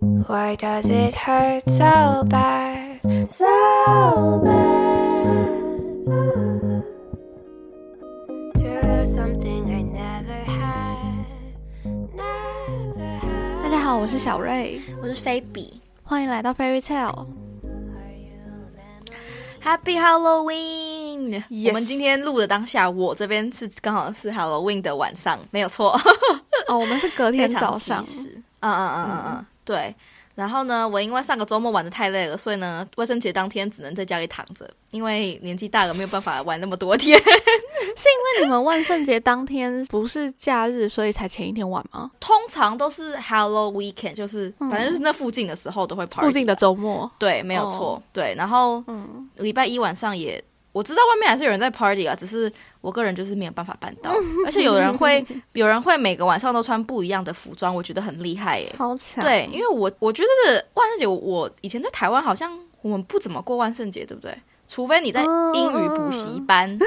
[0.00, 3.00] Why does it hurt so bad?
[3.32, 6.04] So bad.
[8.54, 11.26] To lose something I never had.
[12.14, 13.62] Never had.
[13.64, 17.26] 大家好，我是小瑞，我是菲比欢迎来到 Fairy Tale。
[19.60, 25.98] ，Happy Halloween！、Yes 我们今天录的当下，我这边是刚好是 Halloween 的晚上，没有错，
[26.68, 29.94] 哦，我们是隔天早上及，时嗯嗯嗯嗯嗯，对。
[30.34, 37.18] 然后呢，我因为上个周末玩的太累了，所以呢，万圣节当天只能在家里躺着，因为年纪大了没有办法玩那么多天。
[37.18, 42.08] 是因为你们万圣节当天不是假日，所以才前一天玩吗？
[42.20, 48.32] 通常都是 Halloween weekend，就是反正就是那附近的时候都会 party 附近的周末，对，没有错，哦对。
[48.36, 50.40] 然后嗯，礼拜一晚上也，
[50.70, 54.10] 我知道外面还是有人在 party 啊，只是我个人就是没有办法办到。
[54.46, 58.66] 而且有人会，有人会每个晚上都穿不一样的服装，我觉得很厉害耶。
[58.76, 59.24] 超强。
[59.24, 64.36] 对，因为我我觉得万圣节我，以前在台湾好像我们不怎么过万圣节，对不对？
[64.66, 65.22] 除非你在
[65.54, 66.78] 英语补习班，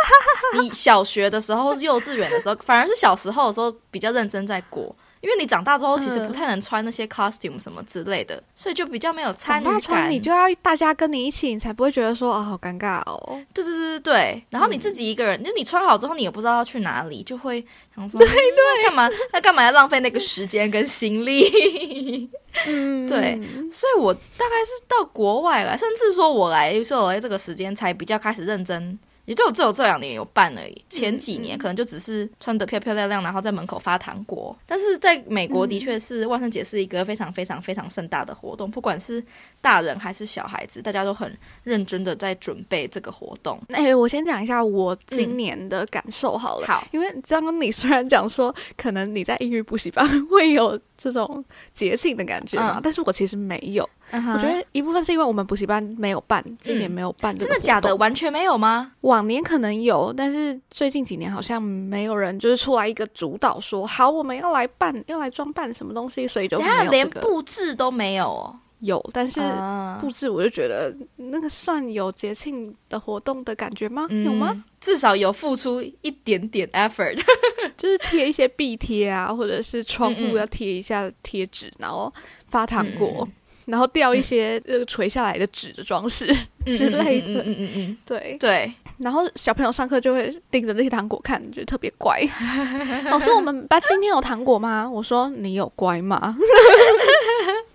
[0.58, 4.94] 你小学的时候是幼稚园的时候，反而是小时候的时候比较认真在过。
[5.26, 10.08] 因为你长大之后，其实不太能穿那些 costume 什么之类的，所以就比较没有参与感。
[10.08, 13.42] 你就要大家跟你一起，你才不会觉得说啊好尴尬哦。
[13.52, 17.60] 对对对对对，然后你自己一个人，就你穿好之后，你也不知道要去哪里，就会
[17.96, 19.08] 想说，对对，干嘛？
[19.32, 22.30] 那干嘛要浪费那个时间跟心力？
[22.68, 23.36] 嗯，对
[23.72, 28.96] 所以我大概是到国外来，甚至说我来是我来这个时间才比较开始认真。
[29.26, 34.56] 也就只有这两年有办而已，前几年可能就只是穿得漂漂亮亮，然后在门口发糖果。
[34.64, 39.22] 但是在美国的确是万圣节是一个非常非常非常盛大的活动，不管是
[39.66, 43.60] 大人还是小孩子，大家都很认真的在准备这个活动。
[43.70, 46.66] 哎、我先讲一下我今年的感受好了。
[46.68, 53.82] 好，因为刚刚你虽然讲说，可能你在英语补习班会有这种节庆的感觉嘛，嗯但是我其实没有。
[54.12, 58.92] 我我觉得一部分是因为我们补习班没有办，今年没有办这个真的假的，完全没有吗？
[59.00, 66.56] 往年可能有，但是最近几年好像没有人就是出来一个主导说，好，我们要来办，要来装扮什么东西，所以就
[66.88, 67.10] 连。
[67.20, 68.54] 布置都没有哦。
[68.80, 74.06] 有，但是啊布置我就觉得那个算有节庆的活动的感觉吗？
[74.24, 74.50] 有吗？
[74.54, 74.64] 嗯？
[74.80, 77.18] 至少有付出一点点 effort。
[77.76, 82.12] 就是贴一些壁贴啊，或者是窗户要贴一下贴纸，然后
[82.48, 83.32] 发糖果，嗯
[83.66, 86.24] 然后掉一些呃垂下来的纸的装饰
[86.66, 87.42] 之类的。
[87.42, 92.22] 嗯嗯嗯嗯，对，对，然后小朋友上课就会盯着那些糖果看，觉得特别乖。
[93.10, 94.88] 老师，我们班今天有糖果吗？
[94.88, 96.36] 我说你有乖吗？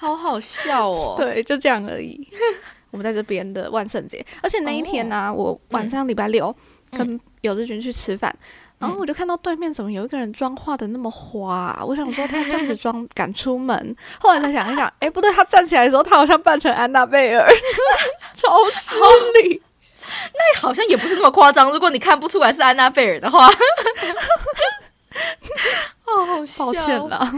[0.00, 1.14] 好好笑哦。
[1.20, 2.26] 对，就这样而已。
[2.90, 6.54] 我们在这边的万圣节，而且那一天呢、我晚上礼拜六
[6.90, 8.34] 跟有志军去吃饭，
[8.78, 17.46] 然后我就看到对面怎么有一个人妆化的那么花、啊，我想说他这样子妆敢出门， 后来再想一想，哎，不对，他站起来的时候，他好像扮成安娜贝尔，
[18.34, 18.96] 超失
[19.42, 19.62] 礼。
[20.32, 21.70] 那好像也不是那么夸张。
[21.70, 23.46] 如果你看不出来是安娜贝尔的话，
[26.04, 26.64] 好 好笑。
[26.66, 27.08] 抱歉。
[27.08, 27.18] 啦，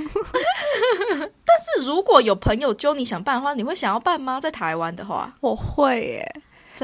[1.44, 4.40] 但是如果有朋友揪你想办的话，你会想要办吗？
[4.40, 6.34] 在台湾的话，我会耶。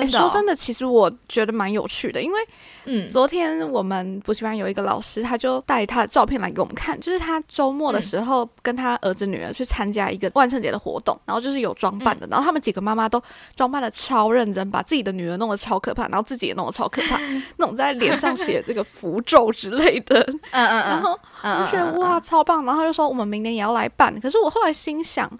[0.02, 2.38] 真的、哦诶说真的，其实我觉得蛮有趣的，因为
[2.84, 3.08] 嗯。
[3.08, 13.22] 昨天我们补习班有一个老师，他就带他的照片来给我们看，就是他周末的时候跟他儿子女儿去参加一个万圣节的活动，然后就是有装扮的，然后他们几个妈妈都
[13.56, 17.18] 装扮的超认真，把自己的女儿弄得超可怕，然后自己也弄得超可怕，
[17.56, 20.20] 那种在脸上写这个符咒之类的，
[20.52, 25.30] 嗯嗯嗯然后嗯我就觉得哇超棒，然后他就说我们明年也要来办，可是我后来心想。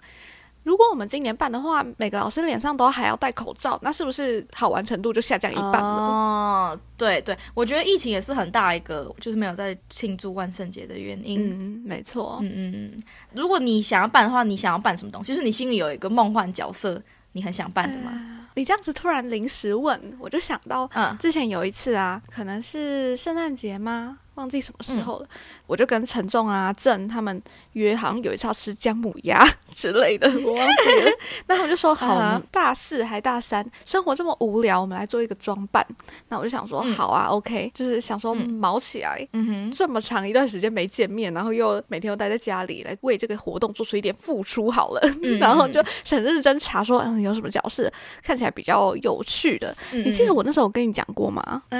[0.63, 5.79] 如果我们今年办的话，每个老师脸上都还要戴口罩，那是不是好玩程度就下降一半了？
[5.79, 11.49] 哦，对对，我觉得疫情也是很大一个，就是没有在庆祝万圣节的原因。
[11.49, 12.39] 嗯，没错。
[12.41, 13.03] 嗯嗯嗯，
[13.33, 15.29] 如果你想要办的话，你想要办什么东西？
[15.29, 18.47] 就是你心里有一个梦幻角色，你很想办的吗？
[18.55, 24.17] 你这样子突然临时问，我就想到嗯之前有一次啊，可能是圣诞节吗？
[24.39, 25.27] 忘记什么时候了，
[25.67, 27.41] 我就跟陈仲啊、郑他们
[27.73, 31.11] 约，好像有一次要吃姜母鸭 之类的， 我忘记了。
[31.47, 35.85] 那他们就说好，啊大四还大三，生活这么无聊，我们来做一个装扮。
[36.29, 39.27] 那我就想说，嗯好啊，OK，就是想说嗯毛起来。
[39.33, 45.01] 嗯哼，这么长一段时间没见面，然后又每天都待在家里，来为这个活动做出一点付出好了。
[45.23, 47.91] 嗯然后就很认真查说，嗯，有什么角色
[48.23, 49.75] 看起来比较有趣的。
[49.91, 51.41] 嗯你记得我那时候跟你讲过吗？
[51.71, 51.79] 啊？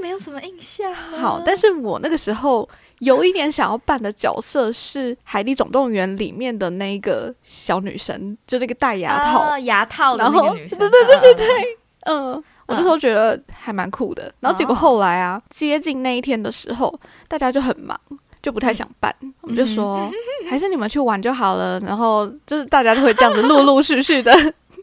[0.00, 0.98] 没有什么印象啊。
[1.20, 2.68] 好，但是我那个时候
[3.00, 9.38] 有一点想要扮的角色是《海底总动员》里面的那个小女生，就那个戴牙套。
[9.40, 12.32] 啊牙套的然后那个女生，对对对对对，嗯，
[12.66, 14.32] 我那时候觉得还蛮酷的。
[14.40, 16.98] 然后结果后来啊，接近那一天的时候，
[17.28, 17.98] 大家就很忙。
[18.42, 19.14] 就不太想办。
[19.42, 20.10] 我们就说，
[20.48, 21.78] 还是你们去玩就好了。
[21.80, 24.32] 然后就是大家都会这样子陆陆续续的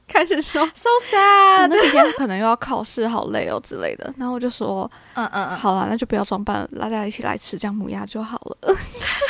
[0.08, 4.14] 开始说，so 啊 sad，那几天可能又要考试，好累哦之类的。
[4.18, 8.76] 然后我就说，嗯嗯嗯，好啦，那就不要装扮了，大家一起来吃姜母鸭就好了。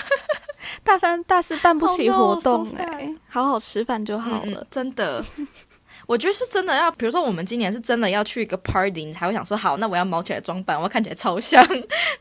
[0.84, 4.66] 大三、大四办不起 Oh no, 活动 so 哎、好好吃饭就好了。
[4.72, 5.24] 真的。
[6.06, 11.62] 我觉得是真的要，比如说我们今年是真的要去一个 party，你才会想说好，那我要毛起来装扮，我要看起来超像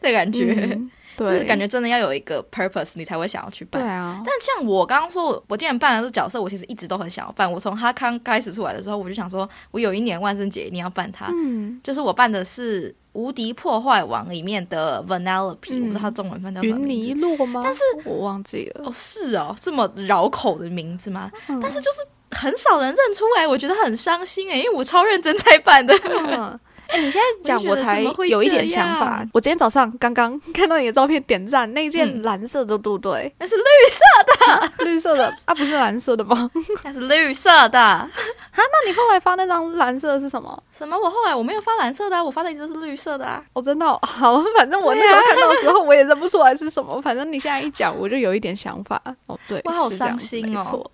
[0.00, 3.82] 的感觉，嗯就是对，感觉真的要有一个 purpose，你才会想要去办。
[3.82, 7.50] 对啊，但像我刚刚说，我我今年扮的这角色，我其实一直都很想要扮。
[7.50, 11.26] 我从他刚开始出来的时候，我就想说，我有一年万圣节一定要扮他。
[11.32, 17.62] 嗯，就是我扮的是《无敌破坏王》里面的 Vanellope，、嗯我不知道他中文翻叫什么云名字泥落吗？
[17.64, 18.84] 但是我忘记了。
[18.84, 21.30] 哦，是哦，这么绕口的名字吗？
[21.48, 22.00] 嗯但是就是
[22.32, 25.94] 很少人认出来，我觉得很伤心哎，因为我超认真在扮的。
[26.04, 26.60] 嗯，
[26.96, 29.30] 哎、你现在讲我才有一点想法样。
[29.32, 33.32] 我今天早上刚刚看到你的照片，点赞那件嗯蓝色的，对不对？
[33.38, 36.50] 那是绿色的， 绿色的啊，不是蓝色的吗？
[36.84, 38.08] 那是绿色的啊。
[38.56, 40.62] 那你后来发那张蓝色的是什么？
[40.72, 40.96] 什么？
[40.98, 43.42] 我后来我没有发蓝色的、啊，我发的一直都是绿色的啊。
[43.52, 47.00] 哦，真的哦、好，反正我那时候看到的时候，我也认不出来是什么。
[47.02, 49.00] 反正你现在一讲，我就有一点想法。
[49.26, 50.88] 哦，对，我好伤心哦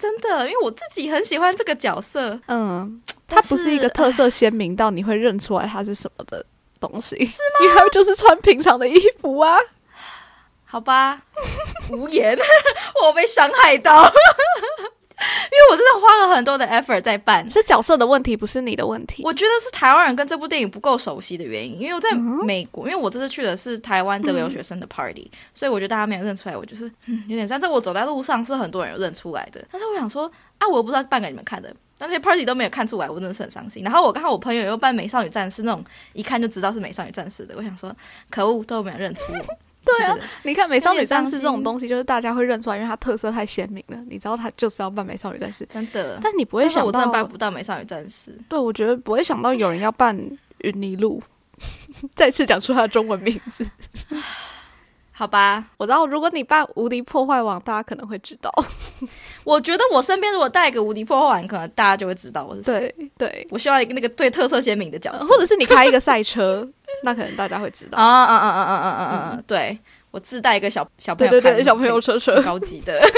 [0.00, 2.40] 真的，因为我自己很喜欢这个角色。
[2.48, 6.44] 嗯，它不是一个特色鲜明到你会认出来它是什么的
[6.80, 7.66] 东西，是吗？
[7.66, 9.58] 因为就是穿平常的衣服啊。
[10.64, 11.20] 好吧，
[11.90, 12.38] 无言，
[13.02, 14.89] 我被伤害到，因
[15.58, 17.50] 为我真的花了很多的 effort 在办。
[17.50, 19.22] 是角色的问题，不是你的问题。
[19.24, 33.82] 我觉得是台湾人跟这部电影不够熟悉的原因，因为我在嗯美国，因为我这次去的是台湾的留学生的 party，、所以我觉得大家没有认出来，我就是、嗯、有点像在我走在路上是很多人有认出来的，但是我想说啊，我又不知道扮给你们看的，那些 party 都没有看出来，我真的是很伤心。
[33.82, 37.94] 然后我刚好我朋友又扮美少女战士那种一看就知道是美少女战士的，我想说
[38.30, 39.69] 可恶，都没有认出我。
[39.98, 43.96] 对啊你看《美少女战士》这种东西，就是大家会认出来，因为它特色太鲜明了。
[44.08, 48.36] 你知道它就是要扮美少女战士，真的，但你不会想我真扮不到美少女战士。
[48.48, 50.16] 对我觉得不会想到有人要扮
[50.58, 51.22] 云泥路。
[52.16, 53.66] 再次讲出他的中文名字，
[55.12, 58.50] 好吧，我知道，如果你扮无敌破坏王，大家可能会知道。
[59.44, 62.94] 我觉得我身边如果带一个无敌破坏王，可能大家就会知道我是谁。
[62.96, 66.66] 对对，我需要一个那个最特色鲜明的角色，或者是你开一个赛车，
[67.02, 69.42] 那可能大家会知道啊啊啊啊啊啊啊啊！
[69.46, 69.78] 对
[70.10, 73.00] 我自带一个小小朋友，对对，小朋友车车高级的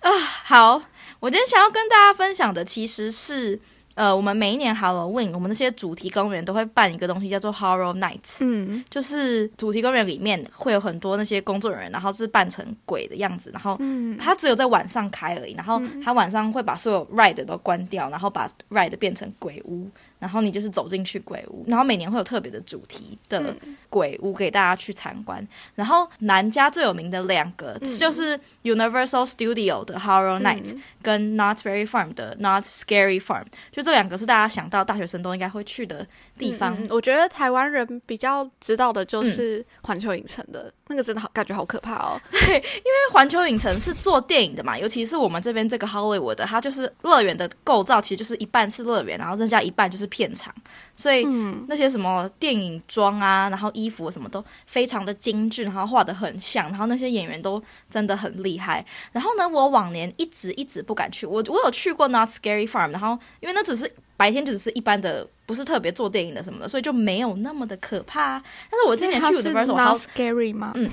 [0.00, 0.10] 啊。
[0.44, 0.82] 好，
[1.20, 3.58] 我今天想要跟大家分享的其实是
[3.94, 8.38] 呃，我们每一年 Halloween，我们那些主题公园都会办一个东西叫做 Horror Nights。
[8.40, 13.78] 嗯，就是主题公园里面会有很多那些工作人员，然后是扮成鬼的样子，然后
[14.18, 15.54] 它只有在晚上开而已。
[15.54, 19.88] 然后它晚上会把所有 ride 都关掉，然后把 ride 变成鬼屋。
[20.20, 23.52] 然后你就是走进去鬼屋，然后每年会有特别的主题的
[23.88, 25.44] 鬼屋给大家去参观。
[25.74, 36.06] 然后南加最有名的两个、就是 Universal Studio 的 Horror Night、跟 Not Very Farm 的 Not Scary Farm，就这两个是大家想到大学生都应该会去的
[36.38, 36.76] 地方。
[36.90, 42.20] 我觉得台湾人比较知道的就是环球影城的、那个，真的好感觉好可怕哦。
[42.30, 50.54] 对因为环球影城是做电影的嘛，尤其是我们这边这个 Hollywood 的，它就是乐园的构造，其实就是一半是乐园，然后剩下一半就是片场，
[50.94, 58.84] 所以嗯那些什么电影妆啊，然后衣服什么都非常的精致，然后画的很像，然后那些演员都真的很厉害。
[59.12, 68.42] 然后呢，我往年一直一直不敢去，我我有去过 Not Scary Farm，然后因为那只是白天就只是一般的，不是特别做电影的什么的，所以就没有那么的可怕。
[68.70, 70.72] 但是我今年去因为它是 Universal 好 not scary 吗？
[70.74, 70.90] 嗯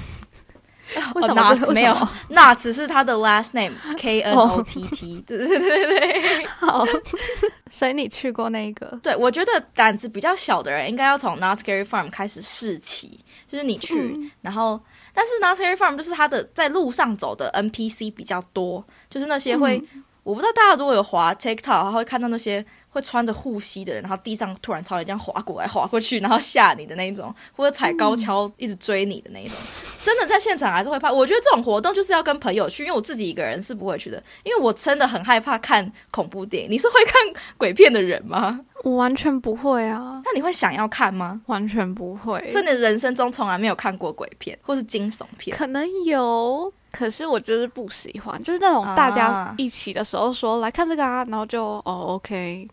[0.95, 5.85] 哦么？Not 为什没有么， Not 是他的 last name K N O T T， 对对对对
[6.21, 6.45] 对。
[6.47, 6.85] 好，
[7.71, 8.97] 所以你去过那个？
[9.03, 14.79] 对，我觉得胆子比较小的人应该要从 Not Scary Farm 开始试起，就是你去，嗯然后
[15.13, 22.65] 但是 Not Scary Farm 就是它的在路上走的 NPC 比较多，就是那些会，嗯我不知道大家如果有滑 TikTok，他会看到那些
[22.97, 29.55] 会穿着护膝的人，然后地上突然朝你这样滑过来滑过去，然后吓你的那一种，或者踩高跷一直追你的那一种，
[30.03, 31.11] 真的在现场还是会怕。
[31.11, 36.71] 我觉得这种活动就是要跟朋友去，因为我自己一个人是不会去的，因为我真的很害怕看恐怖电影。
[36.71, 37.13] 你是会看
[37.57, 38.59] 鬼片的人吗？
[38.83, 41.41] 我完全不会啊，那你会想要看吗？
[41.47, 42.47] 完全不会。
[42.49, 45.55] 所以你的人生中从来没有看过鬼片或是惊悚片？
[45.57, 52.67] 可能有，可是我就是不喜欢，就是那种大家啊一起的时候说、来看这个啊，然后就哦 OK，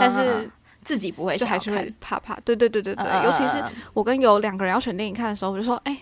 [0.00, 0.50] 但是
[0.84, 2.38] 自己不会就还是会怕怕。
[2.44, 3.62] 对对对对对，尤其是
[3.94, 5.96] 我跟有两个人要选电影看的时候，我就说，哎、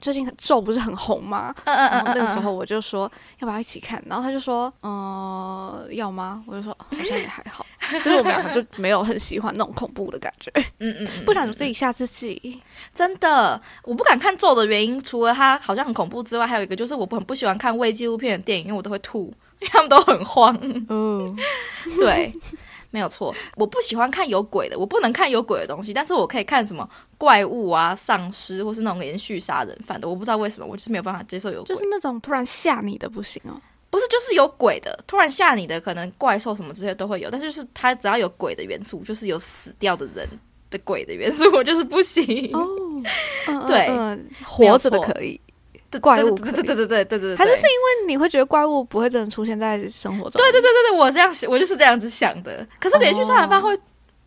[0.00, 1.54] 最近咒不是很红吗？
[1.64, 6.42] 嗯嗯然后嗯嗯，那个时候我就说要不要一起看，然后他就说，嗯、要吗？
[6.46, 12.60] 我就说好像也还好，就是我们两个就没有很喜欢那种恐怖的感觉，嗯嗯嗯，不想自己吓自己。
[12.94, 20.56] 真的，我不敢看咒的原因，除了它好像很恐怖之外，还有一个就是我很不喜欢看未纪录片的电影，因为我都会吐，因为他们都很慌。
[20.88, 21.36] 嗯，
[21.98, 22.32] 对，
[22.90, 30.08] 没有错，我不喜欢看有鬼的，我不能看有鬼的东西，但是我可以看什么怪物啊、丧尸，或是那种连续杀人犯的。
[30.08, 31.74] 我不知道为什么，我就是没有办法接受有鬼。
[31.74, 33.60] 就是那种突然吓你的不行哦。
[33.90, 40.28] 不是，就是有鬼的，突然吓你的，可能怪兽什么这些都会有，但是就是它只要有鬼的元素，就是有死掉的人
[40.70, 42.50] 的鬼的元素，我就是不行。
[42.52, 42.66] 哦，
[43.46, 43.88] 嗯对
[44.44, 45.47] 活着的可以，对
[46.00, 50.32] 怪物，对对对对对对对，还是是因为你会觉得怪物不会真的出现在生活中？
[50.40, 52.66] 对对对对对，我这样我就是这样子想的。
[52.80, 53.78] 可是连续杀人犯会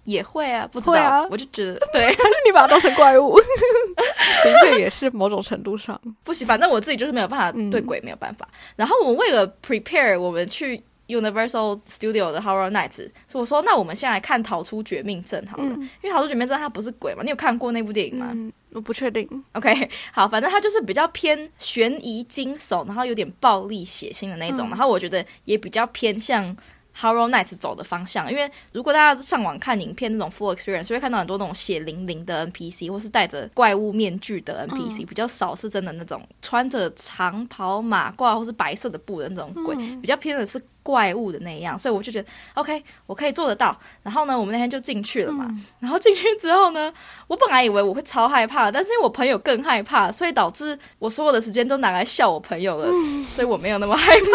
[0.05, 3.37] 也会啊，不知道，我就觉得对， 还是你把它当成怪物，
[4.43, 6.47] 的确也是某种程度上不行。
[6.47, 8.47] 反正我自己就是没有办法对鬼没有办法。
[8.75, 10.81] 然后我们为了 prepare 我们去
[11.19, 18.29] Universal Studio 的 Horror Nights，所以我说那我们先来看《逃出绝命镇》好了，嗯因为《逃出绝命镇》它不是鬼嘛，你有看过那部电影吗？
[18.33, 19.27] 嗯，我不确定。
[19.53, 26.55] OK，好，反正它就是比较偏悬疑惊悚，然后有点暴力血腥的那种，嗯然后我觉得也比较偏向
[27.01, 28.31] Horror Nights 走的方向。
[28.31, 40.61] 因为如果大家上网看影片那种 full experience，会看到很多那种血淋淋的 NPC，或是戴着怪物面具的 NPC，、比较少是真的那种穿着长袍马褂或是白色的布的那种鬼，比较偏的是。
[40.83, 43.79] 怪物的那样，所以我就觉得 OK，我可以做得到。
[44.01, 45.47] 然后呢，我们那天就进去了嘛。
[45.79, 46.91] 然后进去之后呢，
[47.27, 52.87] 我本来以为我会超害怕，但是因为我朋友更害怕，所以导致我所有的时间都拿来笑我朋友了，
[53.29, 54.25] 所以我没有那么害怕。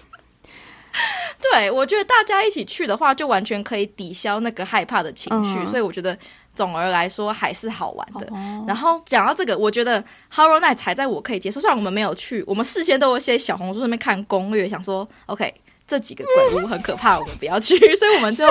[1.40, 6.16] 对，我觉得大家一起去的话，就完全可以抵消那个害怕的情绪，嗯所以我觉得
[6.54, 8.26] 总而来说还是好玩的。
[8.30, 15.52] 哦然后讲到这个，我觉得 Horror Night 才在我可以接受，虽然我们没有去，我们事先都有一些小红书上面看攻略，想说 OK。
[15.86, 18.46] 这几个鬼屋很可怕，我们不要去， 所以我们就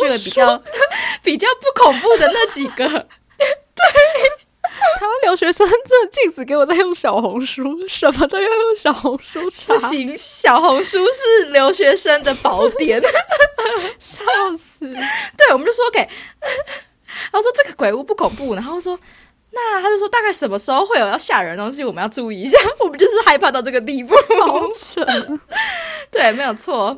[0.00, 0.56] 去了比较
[1.24, 2.86] 比较不恐怖的那几个。
[5.00, 13.00] 台湾留学生真的禁止给我在用小红书， 什么都要用小红书查不，行，小红书是留学生的宝典。
[13.98, 14.18] 笑
[14.56, 14.86] 死！
[15.36, 16.08] 对，我们就说 OK，
[17.32, 18.98] 他说这个鬼屋不恐怖，然后说
[19.52, 22.58] 那他就说大概什么时候会有要吓人的东西，我们要注意一下。
[22.80, 24.14] 我们就是害怕到这个地步。
[24.40, 25.40] 好蠢！
[26.10, 26.96] 对，没有错。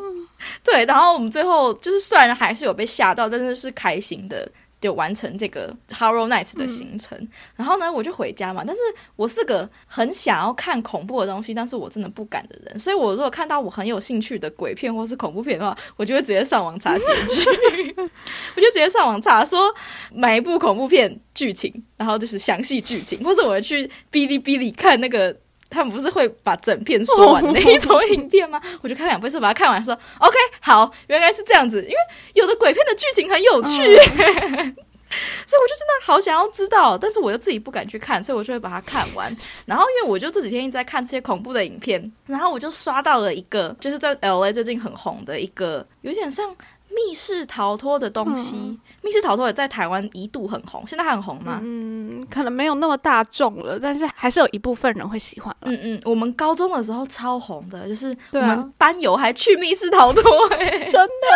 [0.62, 4.48] 对，然后我们最后就是虽然还是有被吓到，但是是开心的。
[4.86, 8.62] 就完成这个 Horror Nights 的行程，然后呢，我就回家嘛。
[8.64, 8.80] 但是
[9.16, 12.78] 我是个很想要看恐怖的东西，但是我真的不敢的人。
[12.78, 17.94] 所以我如果看到我很有兴趣的鬼片或是恐怖片的话，我就会直接上网查结局，
[18.54, 19.74] 我就直接上网查说
[20.12, 25.36] 每一部恐怖片剧情，然后就是详细剧情，或者我会去哔哩哔哩看那个。
[25.76, 28.60] 他们不是会把整片说完的那一种影片吗？
[28.80, 31.82] 我就看两倍速把它看完，说 OK 好，原来是这样子。
[31.82, 31.96] 因为
[32.32, 39.34] 有的鬼片的剧情很有趣， 所以我就真的好想要知道，但是我又自己不敢去看，所以我就会把它看完。
[39.66, 46.48] 然后因为我就这几天一直在看这些恐怖的影片，然后我就刷到了一个，就是在 LA 最近很红的一个，有点像
[46.88, 48.78] 密室逃脱的东西。
[49.06, 51.60] 密室逃脱也在台湾一度很红，现在还很红吗？
[51.62, 55.54] 嗯，可能没有那么大众了，但是还是有一部分人会喜欢。
[55.60, 61.26] 嗯嗯，我们高中的时候超红的，就是我们班友还去密室逃脱、欸， 真的，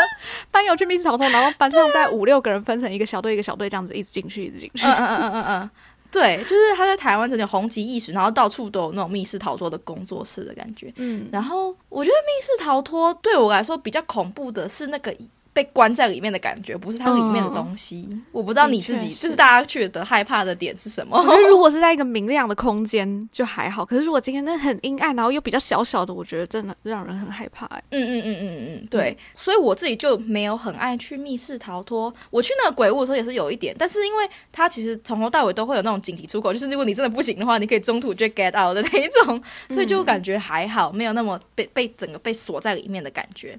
[0.50, 4.84] 班友去密室逃脱，然后班上在五六个人分成一个小队一个小队这样子一直进去，一直进去。
[4.84, 5.70] 嗯嗯嗯嗯嗯嗯，
[6.10, 10.92] 对，就是他在台湾真的红极一时，然后到处都有那种密室逃脱的工作室的感觉。
[10.96, 15.14] 嗯，然后我觉得密室逃脱对我来说比较恐怖的是那个
[15.60, 18.08] 被关在里面的感觉，不是它里面的东西。
[18.32, 21.22] 我不知道你自己就是大家觉得害怕的点是什么？
[21.50, 27.84] 如果是在一个明亮的空间就还好，可是如果今天那很阴暗，然后又比较小小的，我觉得真的让人很害怕、欸。
[27.90, 32.12] 嗯嗯嗯嗯嗯，对，所以我自己就没有很爱去密室逃脱。
[32.30, 43.58] 我去那个鬼屋的时候也是有一点，但是因为它其实从头到尾都会有那种紧急出口，就是如果你真的不行的话，你可以中途就 get out 的那一种，所以就感觉还好，没有那么被被整个被锁在里面的感觉。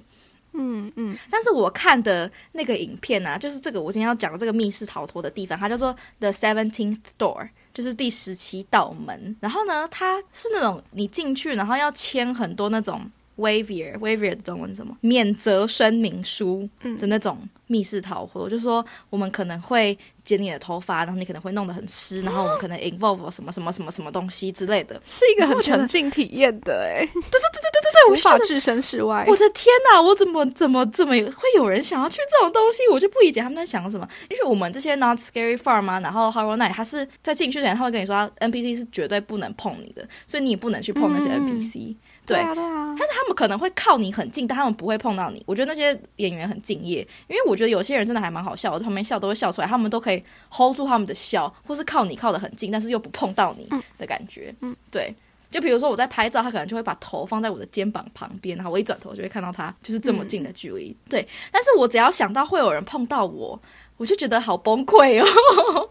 [0.54, 9.36] 嗯嗯，但是我看的那个影片啊，就是这个我今天要讲的这个密室逃脱的地方，它叫做 The Seventeenth Door，就是第十七道门。
[9.40, 14.96] 然后呢，它是那种你进去，然后要签很多那种 waiver，waiver 的中文是什么？
[15.00, 16.68] 免责声明书
[16.98, 25.00] 的那种密室逃脱，就是说我们可能会剪你的头发，然后你可能会弄得很湿，然后我们可能 involve 什么什么什么什么东西之类的。
[25.06, 29.24] 是一个很沉浸体验的哎、对，我就觉得无法置身事外。
[29.28, 32.82] 我的天呐，我怎么怎么怎么会有人想要去这种东西？
[32.90, 34.08] 我就不理解他们在想什么。
[34.30, 41.96] 因为我们这些 Not Scary Farm 啊，然后 Horror Night，他是在进去之前他会跟你说，NPC 是绝对不能碰你的，所以你也不能去碰那些嗯 NPC。
[42.24, 45.42] 对，啊，对啊，但是他们可能会靠你很近，但他们不会碰到你。
[45.44, 53.68] 我觉得那些演员很敬业，因为我觉得有些人真的还蛮好笑的，在旁边笑都会笑出来，他们都可以 hold 住他们的笑，或是靠你靠得很近，但是又不碰到你
[53.98, 54.54] 的感觉。
[54.60, 55.12] 嗯，对。
[55.52, 60.96] 就比如说我在拍照，他可能就会把头放在我的肩膀旁边，然后我一转头就会看到他，就是这么近的距离。
[61.08, 63.60] 对，但是我只要想到会有人碰到我，
[63.98, 65.88] 我就觉得好崩溃哦。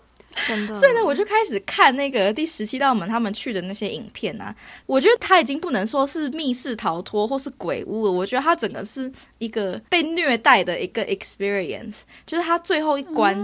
[0.48, 0.74] 真的。
[0.74, 13.38] 所以呢，我就开始看那个第十七道门他们去的那些影片啊，我觉得他已经不能说是密室逃脱或是鬼屋了，我觉得他整个是一个被虐待的一个 experience，就是他最后一关。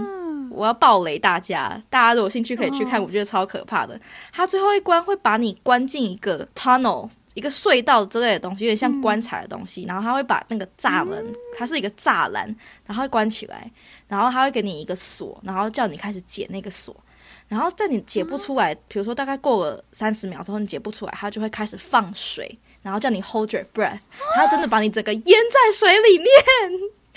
[0.50, 3.98] 我要暴雷大家，大家如果有兴趣可以去看，我觉得超可怕的。
[4.32, 9.84] 它最后一关会把你关进一个 tunnel，一个隧道之类的东西，有点像棺材的东西。
[9.84, 11.24] 然后他会把那个栅栏，
[11.56, 12.54] 它是一个栅栏，
[12.86, 13.70] 然后会关起来，
[14.08, 16.94] 然后他会给你一个锁，然后叫你开始解那个锁。
[17.46, 24.00] 然后在你解不出来，比如说大概过了三十秒之后你解不出来，他就会开始放水，然后叫你 hold your breath，
[24.34, 26.28] 他真的把你整个淹在水里面。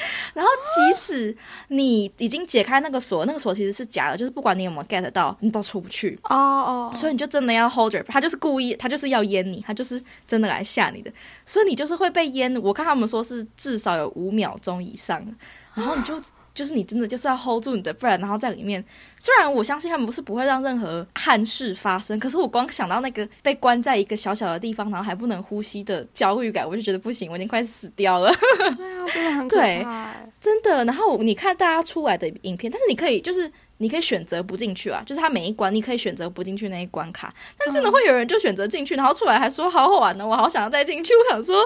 [0.34, 1.36] 然后，即使
[1.70, 6.18] 你已经解开那个锁，那个锁其实是假的，就是不管你有没有 get 到，你都出不去。
[6.24, 11.12] 哦哦，所以你就真的要 hold your，他就是故意，他就是要淹你，他就是真的来吓你的，
[11.46, 12.56] 所以你就是会被淹。
[12.62, 15.26] 我看他们说是至少有五秒钟以上，
[15.74, 16.22] 然后你就
[16.54, 18.84] 就是你真的就是要 hold 住你的 breath，然后在里面。
[19.20, 28.34] 虽然我相信他们不是不会让任何憾事发生，可是我光想到那个被关在一个小小的地方，然后还不能呼吸的焦虑感，我就觉得不行，我已经快死掉了。
[28.74, 30.30] 对啊，真的很可怕欸。
[30.40, 30.84] 真的。
[30.86, 41.14] 然后你看大家出来的影片，但是你可以就是你可以选择不进去啊，就是他每一关你可以选择不进去那一关卡，但真的会有人就选择进去，然后出来还说好好玩呢，我好想要再进去。
[41.14, 41.64] 我想说，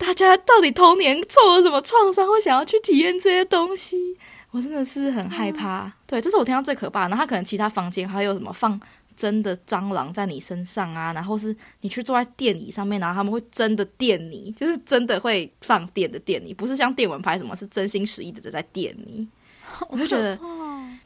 [0.00, 4.16] 大家到底童年受了什么创伤，会想要去体验这些东西？
[4.50, 5.92] 我真的是很害怕。
[6.06, 7.10] 对，这是我听到最可怕的。
[7.10, 8.80] 然后他可能其他房间还有什么放。
[9.16, 19.28] 真的蟑螂在你身上啊，然后是你去坐在电椅上面，然后他们会真的电你，就是真的会放电的电你，不是像电蚊拍什么，是真心实意的在电你。
[19.90, 20.38] 我就觉得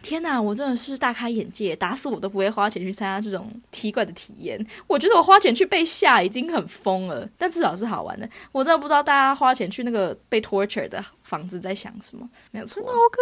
[0.05, 4.65] 天哪，我真的是大开眼界，打死我都不会花钱去参加这种奇怪的体验。
[4.87, 8.29] 我觉得我花钱去被吓已经很疯了，但至少是好玩的。
[8.53, 13.19] 我真的不知道大家花钱去那个被 torture 的房子在想什么，没有错，好可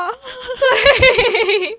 [0.00, 0.12] 怕！
[0.58, 1.78] 对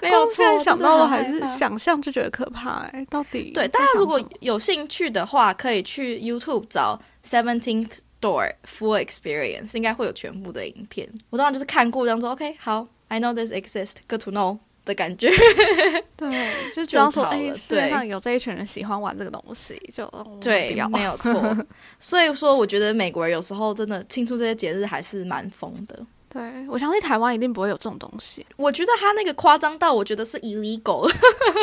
[0.00, 11.08] 没有错想到了还是想象就觉得可怕哎、到底对，大家如果有兴趣的话，可以去 YouTube 找 Seventeenth Door Full Experience，应该会有全部的影片。
[11.30, 15.30] 我当然就是看过，这样说 OK，好，I know this exists，good to know 的感觉。
[16.16, 20.06] 对，就知道说哎、世界上有这一群人喜欢玩这个东西，就
[20.40, 21.54] 对要，没有错。
[22.00, 25.98] 所以说，我觉得美国人有时候真的庆祝这些节日还是蛮疯的。
[26.32, 28.46] 对我相信台湾一定不会有这种东西。
[28.56, 31.06] 我觉得他那个夸张到，我觉得是 illegal。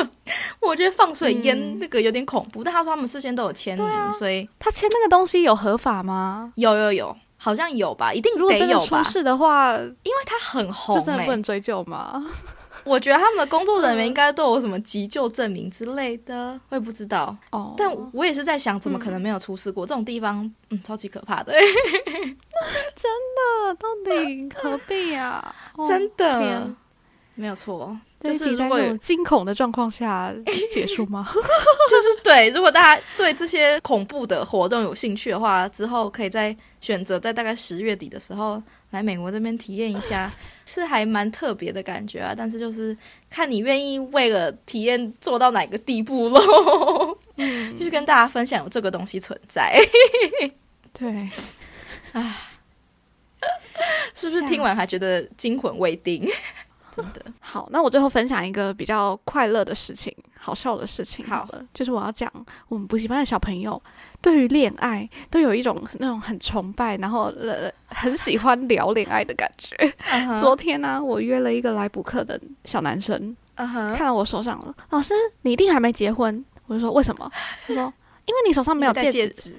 [0.61, 6.53] 我觉得放水淹嗯那个有点恐怖，但他说他们事先都有签名，所以他签那个东西有合法吗？
[6.55, 12.23] 有有有，好像有吧，一定如果真的有，出事的话，因为他很红、就真的欸不能追究吗？
[12.85, 17.35] 我觉得他们的工作人员 应该都有什么急救证明之类的，我也不知道。
[17.51, 19.85] 哦，但我也是在想，怎么可能没有出事过？
[19.85, 21.53] 这种地方，嗯，超级可怕的，
[22.95, 25.53] 真的到底何必啊？
[25.75, 26.75] 哦真的天，
[27.39, 27.97] 没有错。
[28.19, 30.33] 这就是如果惊恐的状况下
[30.73, 31.25] 结束吗？
[31.33, 40.29] 就是对，如果大家对这些恐怖的活动有兴趣的话，之后可以再选择在大概十月底的时候来美国这边体验一下，
[40.67, 42.33] 是还蛮特别的感觉啊。
[42.37, 42.95] 但是就是
[43.29, 47.17] 看你愿意为了体验做到哪个地步喽。
[47.37, 49.79] 嗯，就是跟大家分享有这个东西存在，
[50.91, 51.29] 对，
[52.11, 52.35] 啊
[54.13, 56.27] 是不是听完还觉得惊魂未定？
[57.01, 61.25] 真的，好，那我最后分享一个比较快乐的事情，好笑的事情。
[61.25, 62.31] 好好了，就是我要讲
[62.67, 63.81] 我们补习班的小朋友
[64.21, 69.75] 对于恋爱都有一种那种很崇拜，然后呃很喜欢聊恋爱的感觉。
[70.39, 76.43] 昨天呢、我约了一个来补课的小男生，看到我手上了，老师你一定还没结婚。
[76.67, 77.31] 我就说为什么？
[77.65, 77.93] 他说
[78.25, 79.55] 因为你手上没有戴戒指。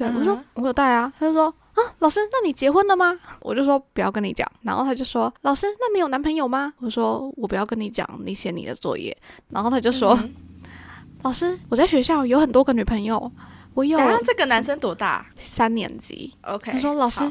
[0.00, 1.12] 对，嗯我说我有带啊。
[1.18, 3.18] 他就说啊，老师，那你结婚了吗？
[3.42, 4.50] 我就说不要跟你讲。
[4.62, 6.72] 然后他就说，老师，那你有男朋友吗？
[6.78, 9.14] 我说我不要跟你讲，你写你的作业。
[9.50, 10.34] 然后他就说，嗯
[11.22, 13.30] 老师，我在学校有很多个女朋友，
[13.74, 16.32] 我有等一下这个男生多大三年级。
[16.42, 17.30] ？OK，他说老师。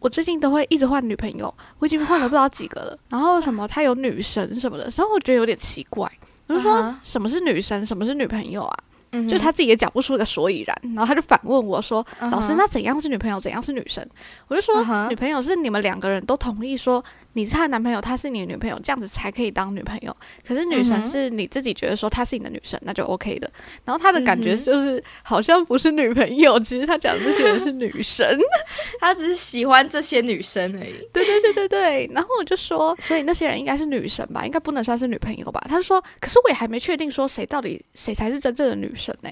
[0.00, 2.98] 我最近都会一直换女朋友，我已经换了不知道几个了。
[3.08, 6.06] 然后什么他有女神什么的，然后我觉得有点奇怪。
[6.46, 8.78] 我就说、什么是女神，什么是女朋友啊？
[9.14, 14.04] 嗯就他自己也讲不出个所以然，然后他就反问我说：“嗯哼老师，那怎样是女朋友，怎样是女生？”
[14.48, 14.74] 我就说
[15.08, 17.02] 女朋友是你们两个人都同意说
[17.34, 20.16] 你是她的男朋友，她是你的女朋友，这样子才可以当女朋友。
[20.46, 23.50] 可是女神是你自己觉得说她是你的女神，那就 OK 的。
[23.84, 28.38] 然后他的感觉就是好像不是女朋友，其实他讲的这些人是女神。
[29.00, 30.94] 他只是喜欢这些女生而已。
[31.12, 35.60] 对对对对对，然后我就说， 所以那些人应该是女神吧，应该不能算是女朋友吧？
[35.68, 39.30] 他说，可是我也还没确定说谁到底谁才是真正的女神呢、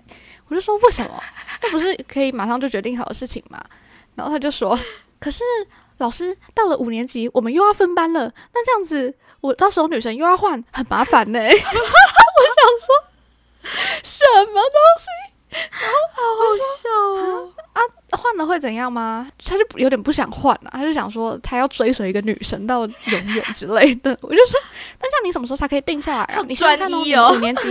[0.49, 1.23] 我就说为什么？
[1.63, 3.63] 那不是可以马上就决定好的事情吗？
[4.15, 4.79] 然后他就说，
[5.19, 5.43] 可是
[6.03, 12.89] 老师到了五年级，我们又要分班了，那这样子我到时候女神又要换，很麻烦呢、 我想说，
[14.03, 15.07] 什么东西？
[15.53, 16.43] 好好
[16.81, 16.89] 笑
[17.75, 17.81] 啊！
[18.19, 19.31] 换了会怎样吗？
[19.45, 24.11] 他就有点不想换了、他就想说他要追随一个女神到永远之类的。
[24.23, 24.59] 我就说，
[25.01, 26.43] 那这样你什么时候才可以定下来啊？
[26.49, 27.63] 你想想看哦你们五年级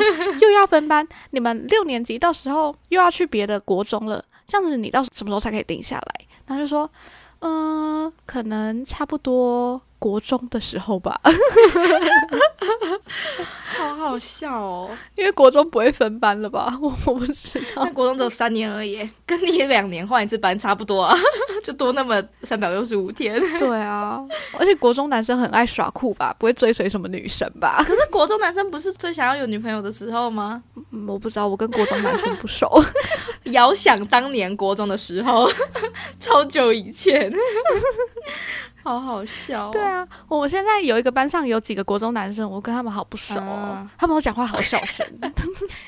[0.41, 6.25] 又要分班，你们六年级到时候又要去别的国中了，这样子你到什么时候才可以定下来？
[6.45, 6.89] 然后就说，
[7.41, 11.19] 嗯、可能差不多国中的时候吧，
[13.77, 14.89] 好好笑哦！
[15.15, 16.75] 因为国中不会分班了吧？
[16.81, 17.91] 我 我不知道那。
[17.93, 21.15] 国中只有三年而已，跟你两年换一次班差不多啊，
[21.63, 23.39] 就多那么三百六十五天。
[23.59, 24.19] 对啊，
[24.57, 27.83] 而且国中男生很爱耍酷吧，不会追随什么女神吧？
[27.87, 30.63] 可是国中男生不是最想要有女朋友的时候吗？
[30.91, 32.83] 嗯，我不知道，我跟国中男生不熟。
[33.51, 35.49] 遥想当年国中的时候，
[36.19, 37.31] 超久以前，
[38.83, 39.69] 好好笑、哦。
[39.71, 43.41] 对，啊，我现在有一个班上有几个国中男生，我跟他们好不熟、哦，
[43.77, 45.05] 啊他们都讲话好小声。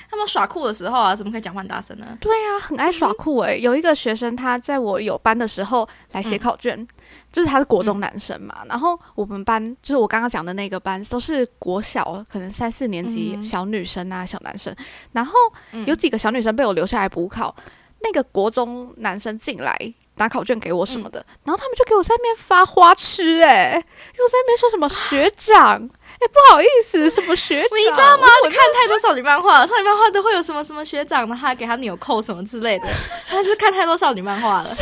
[0.10, 2.06] 他们耍酷的时候啊，怎么可以讲话很大声呢？
[2.22, 6.88] 对啊，很爱耍酷诶、有一个学生他在我有班的时候来写考卷，
[7.32, 14.76] 就是他是国中男生嘛，然后我们班就是我刚刚讲的那个班都是国小，可能三四年级嗯小女生啊、小男生，
[15.12, 15.34] 然后
[15.72, 17.56] 嗯有几个小女生被我留下来补考，
[18.02, 19.94] 那个国中男生进来。
[20.16, 23.86] 拿考卷给我什么的，然后他们就给我在那边发花痴、欸，哎，
[24.18, 25.82] 又在那边说什么学长，
[26.20, 28.28] 哎、不好意思， 什么学长，你知道吗？
[28.44, 32.88] 我看太多少女漫画了，少女漫画都会有什么什么学长，然后给他纽扣什么之类的。
[33.28, 34.70] 他是看太多少女漫画了。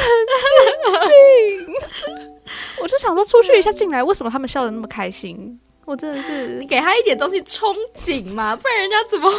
[2.82, 5.60] 我就想说出去一下进来，为什么他们笑得那么开心？
[5.86, 9.30] 我真的是你给他一点东西憧憬嘛，不然人家怎么？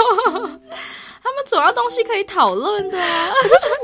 [1.22, 3.30] 他们总要东西可以讨论的啊！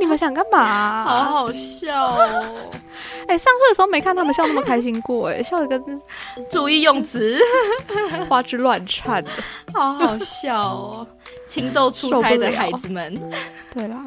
[0.01, 2.71] 你们想干嘛、 好好笑哦！
[3.29, 6.03] 哎、上课的时候没看他们笑那么开心过、哎，笑得跟
[6.51, 7.39] 注意用词，
[8.29, 9.31] 花枝乱颤的。
[9.73, 11.07] 好好笑哦！
[11.47, 13.15] 情窦初开的孩子们，
[13.73, 14.05] 对啦，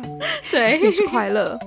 [0.52, 1.58] 对，节日快乐，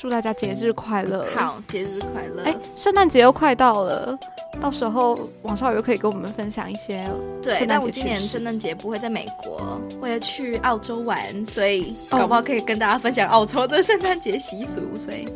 [0.00, 2.42] 祝大家节日快乐。，好，节日快乐！
[2.44, 4.16] 哎、圣诞节又快到了，
[4.60, 7.08] 到时候王少宇可以跟我们分享一些
[7.42, 15.28] 对，但我今年圣诞节不会在美国，我要去澳洲玩，所以哦搞不好可以跟大家分享澳洲的圣诞节习俗，所以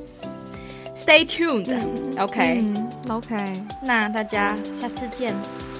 [0.96, 5.34] stay tuned、嗯 OK，、嗯，OK，那大家下次见，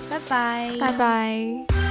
[0.09, 1.82] 拜拜，拜拜。